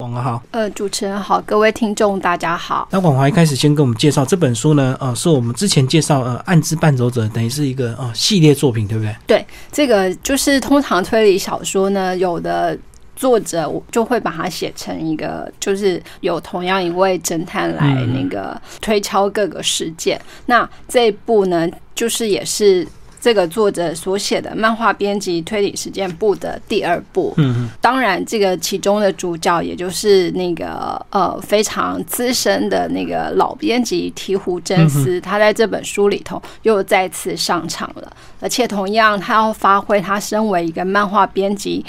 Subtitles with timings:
[0.00, 2.86] 广华好，呃，主持人好，各位听众大家好。
[2.92, 9.16] 那广华一开始先跟我们介绍这本书呢，呃，是我们之前介绍呃《暗之伴走者》，等于是一个呃系列作品，对不对？
[9.26, 12.78] 对，这个就是通常推理小说呢，有的
[13.16, 20.20] 作者就会把它写成一个，就是有同样一位侦探来那个推敲各个事件。
[20.46, 22.86] 那这一部呢，就是也是。
[23.20, 41.84] 这个作者所写的漫画编辑推理事件部的第二部，嗯当然这个其中的主角也就是那个呃非常资深的那个老编辑醍醐真司，他在这本书里头又再次上场了，而且同样他要发挥他身为一个漫画编辑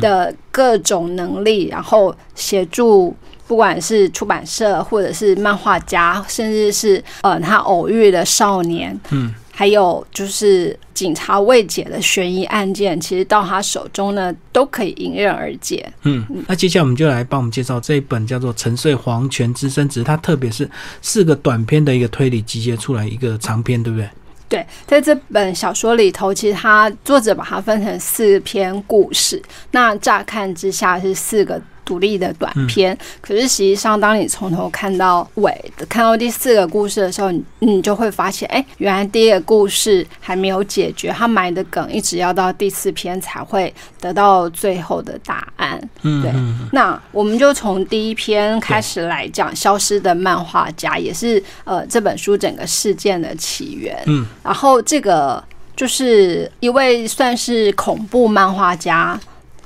[0.00, 3.14] 的各种能力，然后协助
[3.46, 9.32] 不管是出版社或者是漫画家，甚至是呃他偶遇的少年，嗯。
[9.62, 15.88] 还有就是警察未解的悬疑案件，其实到他手中呢，都可以迎刃而解。
[16.02, 20.68] 嗯，那接下来我们就来帮我们介绍这一本叫做《沉睡黄泉之声》，只是它特别是
[21.00, 24.10] 四个短篇的一个推理集结出来一个长篇，对不对？
[24.48, 31.62] 对，在这本小说里头，其实它作者把它分成四篇故事，那乍看之下是四个。
[31.84, 45.80] 独立的短片，可是实际上，当你从头看到尾，看到第四个故事的时候，你你就会发现，哎，原来第一个故事还没有解决，他埋的梗一直要到第四篇才会得到最后的答案。
[46.02, 46.32] 嗯，对。
[46.72, 54.00] 那我们就从第一篇开始来讲，消失的漫画家也是呃这本书整个事件的起源。
[54.06, 55.42] 嗯，然后这个
[55.74, 59.18] 就是一位算是恐怖漫画家。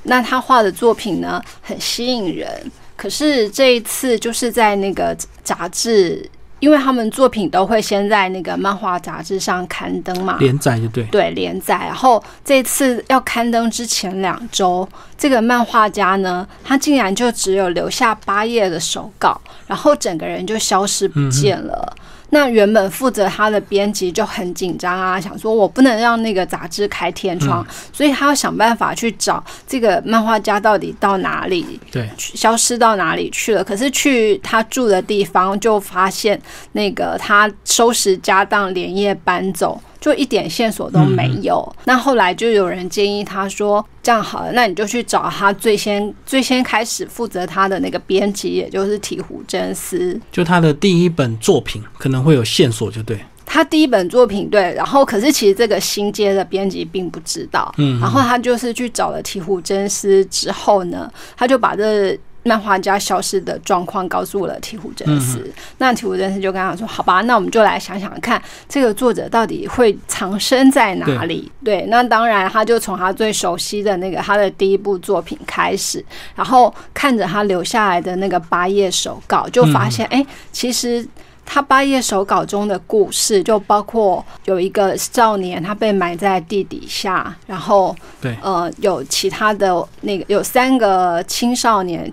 [0.07, 2.49] 那他画的作品呢，很吸引人。
[2.95, 6.27] 可是这一次就是在那个杂志，
[6.59, 11.75] 因为他们作品都会先在那个漫画杂志上刊登嘛，连载就对，对连载。
[11.85, 21.95] 然后这次要刊登之前两周，这个漫画家呢，他竟然就只有留下八页的手稿，然后整个人就消失不见了。
[22.29, 33.63] 那原本负责他的编辑就很紧张啊，想说我不能让那个杂志开天窗，所以他要想办法去找这个漫画家到底到哪里，对，消失到哪里去了。
[33.63, 36.39] 可是去他住的地方，就发现
[36.73, 39.81] 那个他收拾家当，连夜搬走。
[39.99, 41.75] 就一点线索都没有。
[41.85, 50.19] 那后来就有人建议他说：“这样好了，那你就去找他最先最先开始负责他的那个编辑，也就是醍醐真司。
[50.31, 53.19] 就他的第一本作品可能会有线索，就对。
[53.45, 57.73] 他第一本作品对，然后可是其实这个新接的编辑并不知道。
[57.77, 62.17] 嗯，然后他就是去找了醍醐真司之后呢，他就把这。
[62.47, 65.45] 漫画家消失的状况告诉了醍醐真司，
[65.79, 76.03] 那醍醐真司就跟他说：“好吧，那我们就来想想看，这个作者到底会藏身在哪里？”对，那当然他就从他最熟悉的那个他的第一部作品开始，
[76.35, 81.05] 然后看着他留下来的那个八页手稿，就发现，哎，其实
[81.45, 92.09] 他八页手稿中的故事，就包括有一个少年他被埋在地底下，然后对，呃，有其他的那个有三个青少年。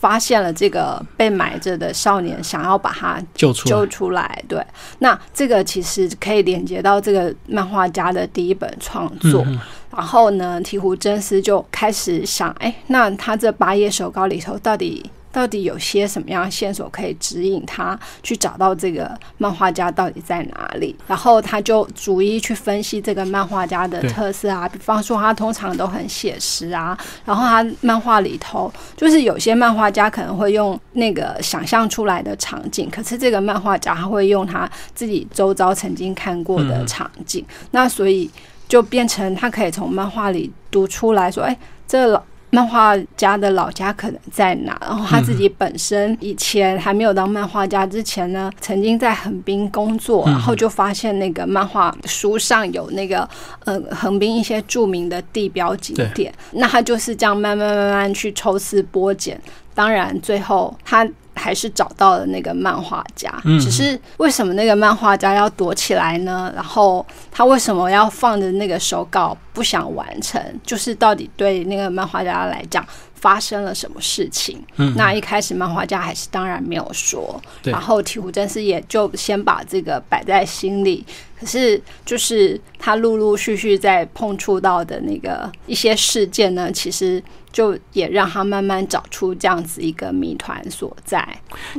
[0.00, 4.42] 发现了这个被埋着的少年，想要把他救出救出来。
[4.48, 4.64] 对，
[5.00, 9.44] 那这个其实可以连接到这个漫画家的第一本创作。
[9.90, 15.10] 然后呢，醍醐真司就开始想，哎，那他这八页手稿里头到底？
[15.30, 20.96] 到底有些什么样的线索可以指引他去找到这个漫画家到底在哪里？
[21.06, 38.30] 然后他就逐一去分析这个漫画家的特色啊，比方说他通常都很写实啊，然后他漫画里头就是有些漫画家可能会用那个想象出来的场景，可是这个漫画家他会用他自己周遭曾经看过的场景，那所以
[38.66, 41.56] 就变成他可以从漫画里读出来说，哎，
[41.86, 42.22] 这老。
[42.50, 44.76] 漫画家的老家可能在哪？
[44.80, 53.28] 然后他自己本身以前还没有当漫画家之前呢，曾经在横滨工作，然后就发现那个漫画书上有那个
[53.64, 56.32] 呃横滨一些著名的地标景点。
[56.52, 59.40] 那他就是这样慢慢慢慢去抽丝剥茧，
[59.74, 61.08] 当然最后他。
[61.38, 66.52] 还是找到了那个漫画家，只是为什么那个漫画家要躲起来呢？
[66.52, 70.40] 然后他为什么要放着那个手稿不想完成？
[70.64, 74.56] 就是到底对那个漫画家来讲发生了什么事情？
[74.76, 81.04] 嗯那一开始漫画家还是当然没有说，然后醍醐真司也就先把这个摆在心里。
[81.40, 87.20] 可是就是他陆陆续续在碰触到的那个一些事件呢，其实。
[87.50, 91.26] 就也让他慢慢找出这样子一个谜团所在，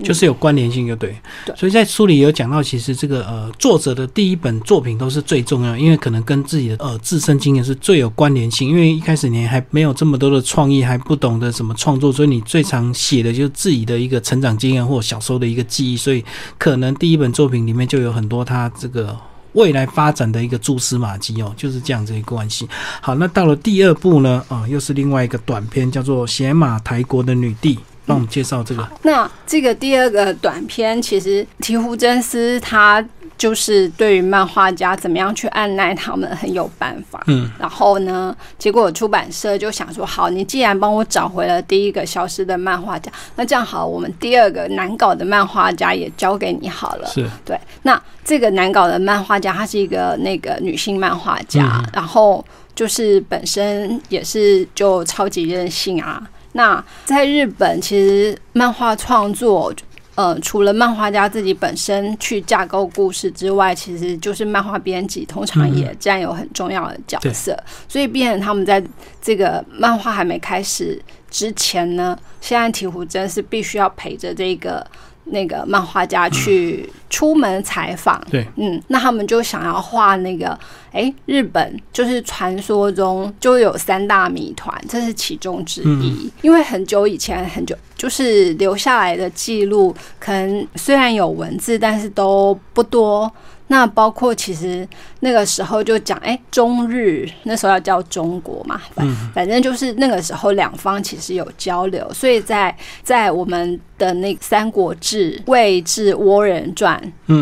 [0.04, 1.16] 就是有关联性，就对。
[1.46, 16.26] 对，所以在书里有讲到，其实这个呃作者的第一本作品都是最重要，因为可能跟自己的呃自身经验是就是最有关联性，因为一开始你还没有这么多的创意，还不懂得什么创作，所以你最常写的就是自己的一个成长经验或小时候的一个记忆，所以
[16.58, 19.16] 可能第一本作品里面就有很多他这个
[19.54, 22.68] 未来发展的一个蛛丝马迹哦，就是这样子一个关系。
[23.02, 27.76] 好，那到了第二部呢，啊，又是另外一个短片，叫做《写马台国的女帝》。
[28.06, 28.90] 帮我们介绍这个。
[29.04, 33.00] 那这个第二个短片，其实提胡真司他
[33.40, 37.24] 就是对于漫画家怎么样去按耐他们很有办法。
[37.28, 47.08] 嗯，然后呢，结果出版社就想说，好，你既然帮我找回了第一个消失的漫画家，那这样好，我们第二个难搞的漫画家也交给你好了。
[47.08, 47.58] 是对。
[47.84, 52.46] 那这个难搞的漫画家，她是一个那个女性漫画家，然后
[52.76, 56.22] 就是本身也是就超级任性啊。
[56.54, 59.72] 那在日本，其实漫画创作，
[60.20, 67.58] 呃，除了漫画家自己本身去架构故事之外，其实就是漫画编辑，通常也占有很重要的角色。
[67.88, 68.84] 所以，变成他们在
[69.22, 74.86] 这个漫画还没开始之前呢，现在鹈鹕真是必须要陪着这个。
[75.32, 80.58] 那个漫画家去出门采访，对，嗯，那他们就想要画那个，
[80.92, 86.32] 哎，日本就是传说中就有三大谜团，这是其中之一。
[86.42, 93.32] 因为很久以前，很久就是留下来的记录，可能虽然有文字，但是都不多。
[93.72, 94.88] 那包括其实
[95.22, 107.00] 那个时候就讲，哎，中日那时候要叫中国嘛，反反正就是那个时候两方其实有交流，所以在在我们的那《三国志·魏志倭人传》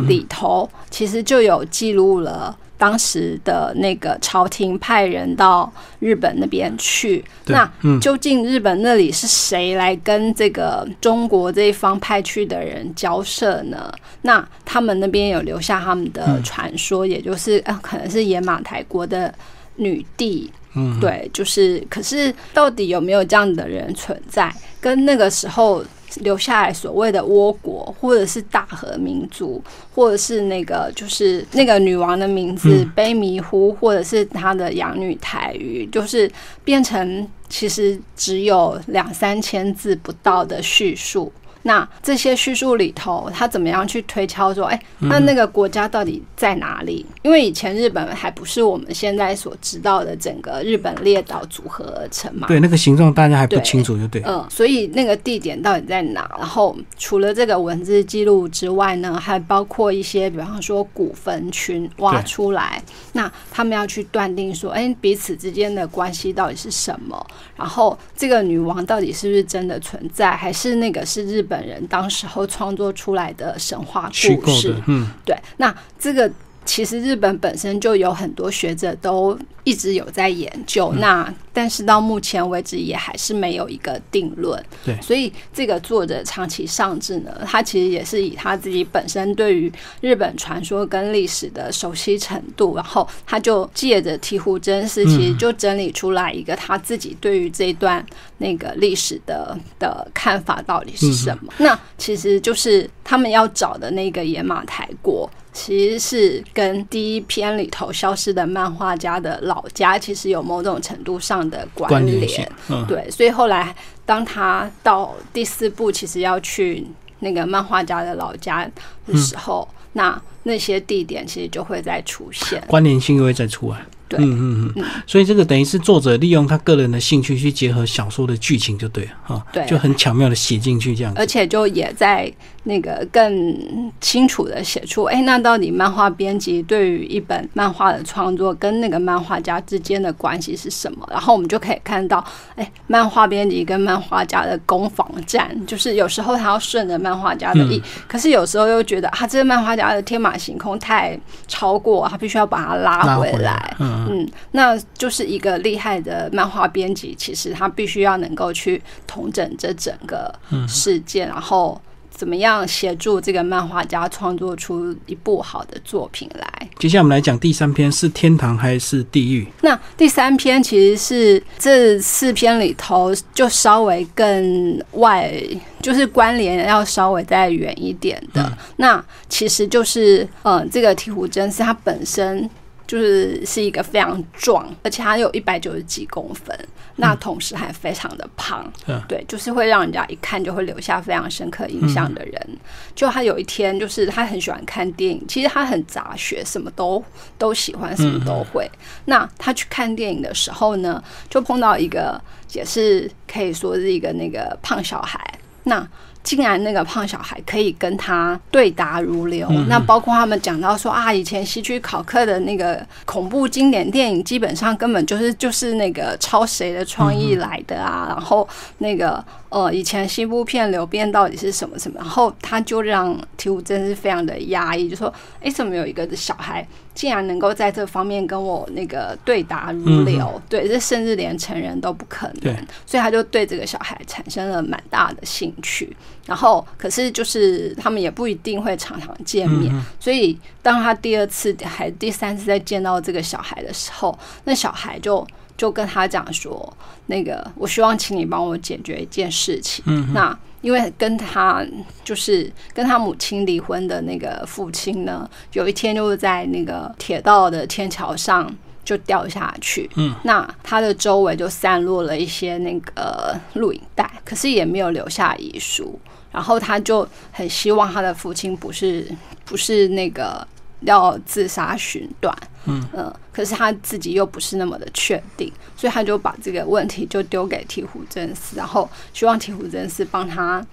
[0.07, 2.57] 里头，其实就有记录了。
[2.77, 7.69] 当时的那个朝廷派人到日本那边去，那
[7.99, 13.91] 究竟日本那里是谁来跟这个中国这一方派去的人交涉呢？
[14.21, 19.33] 那他们那边有留下他们的传说，也就是呃，可能是野马台国的
[19.77, 20.51] 女帝。
[20.73, 24.53] 嗯，对，就是，可是到底有没有这样的人存在？
[24.79, 25.83] 跟那个时候。
[26.21, 29.61] 留下来所谓的倭国，或者是大和民族，
[29.93, 36.31] 或者是那个就是那个女王的名字卑弥呼，或者是她的养女台语，就是
[36.63, 41.31] 变成其实只有两三千字不到的叙述。
[41.63, 47.05] 那这些叙述里头，他怎么样去推敲说，哎，那那个国家到底在哪里？
[47.23, 52.47] 因为以前日本还不是我们现在所知道的整个日本列岛组合而成嘛。
[52.47, 54.21] 对，那个形状大家还不清楚，就对。
[54.25, 56.29] 嗯，所以那个地点到底在哪？
[56.37, 62.81] 然后除了这个文字记录之外呢，还包括一些，比方说古坟群挖出来，
[63.13, 67.27] 那他们要去断定说，哎，彼此之间的关系到底是什么？
[67.55, 71.57] 然后这个女王到底是不是真的存在，还是那个是日本？
[71.57, 74.11] 本人当时候创作出来的神话
[74.43, 76.31] 故事，嗯，对，那这个。
[76.67, 84.61] 其实日本本身就有很多学者都一直有在研究，那但是到目前为止也还是没有一个定论。
[84.85, 89.71] 对，所以这个作者长期上志呢，他其实也是以他自己本身对于
[90.01, 98.05] 日本传说跟历史的熟悉程度，然后他就借着醍醐真司，其实就整理出来一个他自己对于这一段
[98.39, 101.53] 那个历史的的看法到底是什么。
[101.57, 105.29] 那其实就是他们要找的那个野马台国。
[105.57, 112.51] 其实是跟第一篇里头消失的漫画家的老家，其实有某种程度上的关联。
[112.87, 113.75] 对，所以后来
[114.05, 116.85] 当他到第四部，其实要去
[117.19, 118.69] 那个漫画家的老家
[119.07, 123.83] 的时候，那那些地点其实就会再出现，关联性又会再出来。
[124.09, 132.31] 对，嗯嗯嗯，所以这个等于是作者利用他个人的兴趣去结合小说的剧情，就对了哈，对，就很巧妙的写进去这样，而且就也在
[132.67, 141.07] 那个更清楚的写出，哎，那到底漫画编辑对于一本漫画的创作跟那个漫画家之间的关系是什么？
[141.09, 142.23] 然后我们就可以看到，
[142.55, 153.75] 哎，漫画编辑跟漫画家的攻防战，就是有时候他要顺着漫画家的意，可是有时候又觉得啊，这个漫画家的天马行空太超过，他必须要把它拉回来。
[153.79, 160.33] 嗯，那就是一个厉害的漫画编辑，其实他必须要能够去统整这整个
[160.67, 161.79] 事件，然后
[162.17, 166.69] 怎么样协助这个漫画家创作出一部好的作品来。
[166.79, 169.47] 接下来我们来讲第三篇是天堂还是地狱？
[169.61, 175.31] 那第三篇其实是这四篇里头就稍微更外，
[175.79, 178.51] 就是关联要稍微再远一点的。
[178.77, 182.49] 那其实就是，嗯，这个醍醐真是他本身。
[182.87, 186.57] 就是是一个非常壮，而且他有一百九十几公分，
[186.95, 192.57] 那同时还非常的胖，嗯对，就是会让人家一看就会留下非常深刻印象的人。
[192.95, 197.03] 就他有一天，就是他很喜欢看电影，其实他很杂学，什么都
[197.37, 198.69] 都喜欢，什么都会。
[199.05, 202.19] 那他去看电影的时候呢，就碰到一个
[202.53, 205.19] 也是可以说是一个那个胖小孩，
[205.63, 205.85] 那。
[206.27, 218.45] 竟然那个胖小孩可以跟他对答如流，那包括他们讲到说啊，以前西区考克的那个恐怖经典电影，基本上根本就是就是那个抄谁的创意来的啊，然后
[218.79, 230.41] 那个呃，以前西部片流变到底是什么什么，然后他就让提武真是非常的压抑，就说，哎，怎么有一个小孩竟然能够在这方面跟我那个对答如流？
[230.49, 232.53] 对，这甚至连成人都不可能，
[232.85, 235.95] 所以他就对这个小孩产生了蛮大的兴趣。
[236.25, 246.71] 然后，可是就是他们也不一定会常常见面，所以当他第二次还第三次再见到这个小孩的时候，那小孩就就跟他讲说
[247.07, 249.83] ：“那个，我希望请你帮我解决一件事情。”
[250.13, 251.65] 那因为跟他
[252.03, 258.53] 就是跟他母亲离婚的那个父亲呢，有一天就是在那个铁道的天桥上
[258.87, 259.89] 就掉下去。
[259.95, 265.99] 嗯，那他的周围就散落了一些那个录影带，可是也没有留下遗书。
[266.31, 269.05] 然后他就很希望他的父亲不是
[269.43, 270.47] 不是那个
[270.81, 272.33] 要自杀寻短，
[272.65, 280.65] 嗯嗯，可是他自己又不是那么的确定，所以他就把这个问题就丢给鹈鹕真司，然后希望鹈鹕真司帮他。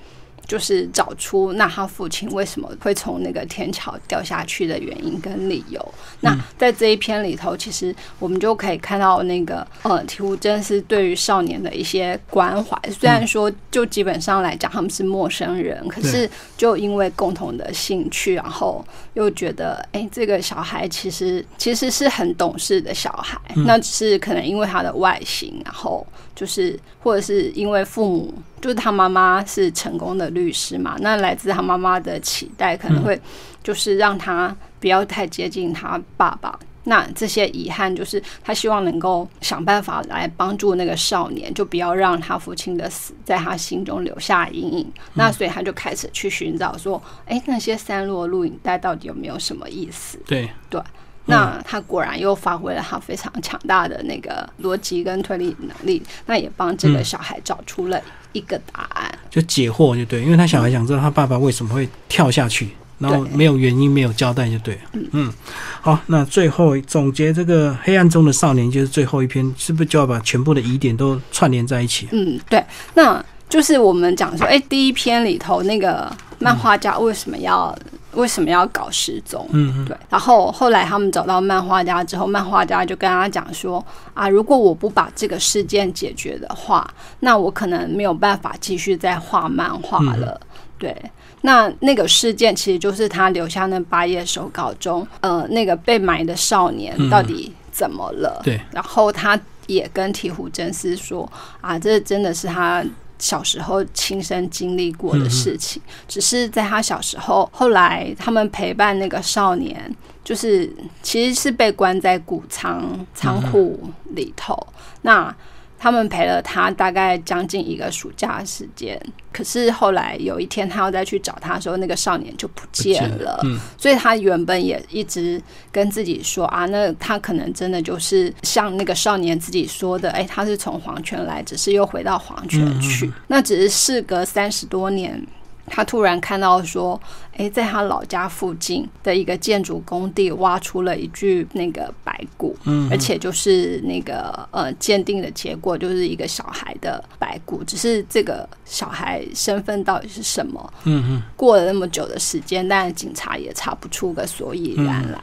[0.46, 5.94] 就是找出那他父亲为什么会从那个天桥掉下去的原因跟理由。
[6.20, 12.78] 那在这一篇里头，其实我们就可以看到那个呃，提乌真是对于少年的一些关怀。
[12.90, 18.84] 虽然说就基本上来讲他们是陌生人，可是就因为共同的兴趣，然后
[19.14, 23.40] 又觉得哎，这个小孩其实其实是很懂事的小孩。
[23.66, 28.34] 那只是可能因为他的外形，然后就是或者是因为父母。
[28.60, 33.20] 就是他妈妈是成功的律师嘛，那来自他妈妈的期待可能会
[33.62, 36.58] 就是让他不要太接近他爸爸。
[36.84, 44.90] 那这些遗憾就是他希望能够想办法来帮助那个少年，就不要让他父亲的死在他心中留下阴影。
[45.12, 50.18] 那所以他就开始去寻找说，哎，那些散落录影带到底有没有什么意思？
[50.24, 50.80] 对对。
[51.26, 57.98] 那他果然又发挥了他非常强大的那个逻辑跟推理能力，那也帮这个小孩找出了
[58.32, 64.78] 一个答案，就解惑就对，因为他小孩想知道他爸爸为什么会跳下去，然后没有原因没有交代就对，
[65.12, 65.32] 嗯，
[65.80, 72.06] 好，那最后总结这个黑暗中的少年就是最后一篇，是不是就要把全部的疑点都串联在一起？
[72.12, 72.62] 嗯，对，
[72.92, 77.74] 那就是我们讲说，哎，第一篇里头那个漫画家为什么要？
[78.14, 79.46] 为什么要搞失踪？
[79.52, 79.96] 嗯，对。
[80.08, 86.88] 然后后来他们找到漫画家之后，漫画家就跟他讲说：“啊，如果我不把这个事件解决的话，
[87.20, 90.40] 那我可能没有办法继续再画漫画了。”
[90.78, 90.96] 对。
[91.42, 98.40] 那那个事件其实就是他留下那八页手稿中，呃，那个被埋的少年到底怎么了？
[98.42, 98.60] 对。
[98.70, 101.30] 然后他也跟鹈鹕真司说
[101.60, 102.84] ：“啊，这真的是他。”
[103.18, 110.70] 小时候亲身经历过的事情，只是在他小时候，后来他们陪伴那个少年，就是
[111.02, 113.80] 其实是被关在谷仓仓库
[114.14, 114.54] 里头。
[115.02, 115.34] 那
[115.84, 118.98] 他们陪了他大概将近一个暑假时间，
[119.30, 123.38] 可是后来有一天他要再去找他的时候，那个少年就不见了。
[123.44, 125.38] 嗯，所以他原本也一直
[125.70, 133.12] 跟自己说啊，那他可能真的就是像那个少年自己说的，哎，他是从黄泉来，只是又回到黄泉去。
[133.26, 135.22] 那只是事隔三十多年。
[135.66, 137.00] 他突然看到说
[137.36, 150.72] ：“诶，在他老家附近的一个建筑工地挖出了一具那个白骨，嗯，而且就是那个呃鉴定的结果就是一个小孩的白骨，只是这个小孩身份到底是什么？
[150.84, 155.18] 嗯嗯，过了那么久的时间，但警察也查不出个所以然来。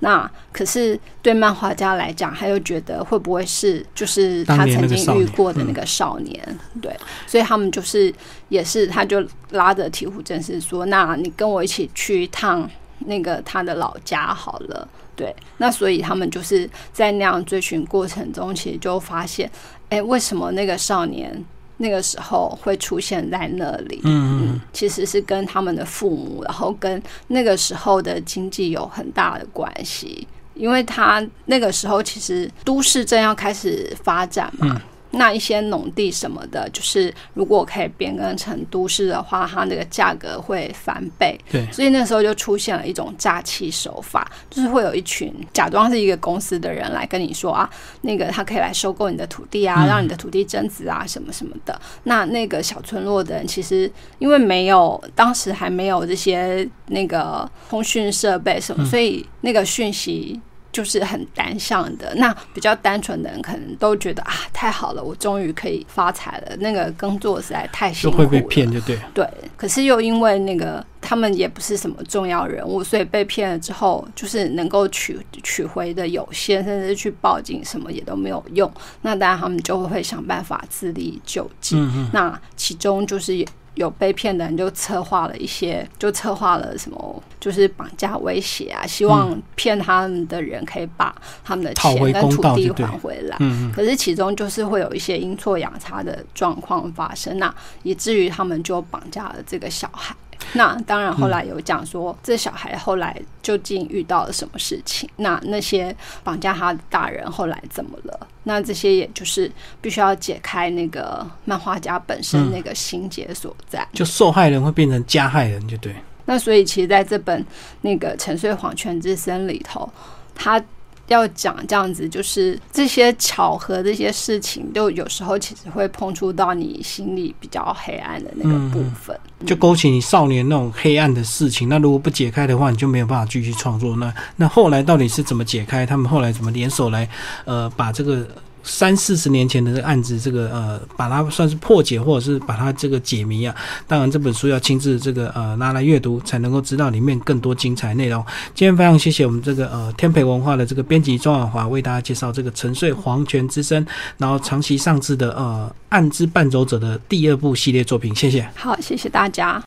[0.00, 6.58] 那可是对漫画家来讲，他又觉得会不会是就是他曾经遇过的那个少年？
[6.82, 6.94] 对，
[7.26, 8.12] 所以他们就是
[8.48, 12.68] 也是，他就拉着。”醍醐正是说：“那你跟我一起去一趟
[13.00, 19.48] 那个他的老家好了。”对，那所以他们就是在那样追寻过程中，其实就发现，
[19.90, 21.44] 哎，为什么那个少年
[21.84, 24.00] 那个时候会出现在那里？
[24.04, 34.80] 嗯嗯，其实是跟他们的父母，然后跟那个时候的经济有很大的关系，因为他那个时候其实都市正要开始发展嘛。
[35.14, 41.38] 那一些农地什么的，就是如果可以变更成都市的话，它那个价格会翻倍。
[41.50, 47.68] 对，所以那时候就出现了一种诈欺手法，就是会有一群假装是一个公司的人来跟你说啊，
[48.02, 51.80] 那个他可以来收购你的土地啊，让你的土地增值啊，什么什么的。
[52.04, 60.40] 那那个小村落的人其实因为没有当时还没有这些那个通讯设备什么，所以那个讯息。
[60.74, 66.56] 就是很单向的，那比较单纯的人可能都觉得啊，太好了，我终于可以发财了。
[66.56, 68.98] 那个工作实在太辛苦了，会被骗，就对。
[69.14, 69.24] 对，
[69.56, 78.68] 可是又因为那个他们也不是什么重要人物，所以被骗了之后，就是能够取取回的有限，甚至去报警什么也都没有用。
[79.02, 81.76] 那当然他们就会想办法自力救济。
[82.12, 83.46] 那其中就是。
[83.74, 93.36] 有被骗的人就策划了一些，就策划了什么，就是绑架威胁啊，希望骗他们的人可以把他们的钱跟土地还回来。
[93.40, 97.52] 嗯可是其中就是会有一些阴错阳差的状况发生，那
[97.82, 100.14] 以至于他们就绑架了这个小孩。
[100.54, 105.08] 那当然，后来有讲说，这小孩后来究竟遇到了什么事情？
[105.16, 108.26] 那那些绑架他的大人后来怎么了？
[108.44, 113.86] 那这些也就是必须要解开那个漫画家本身那个心结所在。
[113.92, 115.94] 就受害人会变成加害人，就对。
[116.26, 117.44] 那所以，其实在这本
[117.82, 119.88] 那个《沉睡黄泉之森》里头，
[120.34, 120.62] 他。
[121.08, 131.68] 要讲这样子，就是这些巧合，这些事情，就有时候其实会碰触到你心里比较黑暗的那个部分，就勾起你少年那种黑暗的事情。
[131.68, 133.96] 那如果不解开的话，你就没有办法继续创作。
[133.96, 135.84] 那那后来到底是怎么解开？
[135.84, 137.08] 他们后来怎么联手来，
[137.44, 138.26] 呃，把这个。
[138.64, 143.54] 三四十年前的这个案子，这个呃，把它算是破解，或者是把它这个解谜啊。
[143.86, 148.24] 当然，这本书要亲自这个呃拿来阅读，才能够知道里面更多精彩内容。
[148.54, 153.84] 今天非常谢谢我们这个呃天培文化的这个编辑庄婉华为大家介绍这个《沉睡黄泉之声》，
[154.16, 158.14] 然后长期上志的呃暗之伴走者的第二部系列作品。
[158.14, 158.48] 谢谢。
[158.56, 159.62] 好，谢谢大家。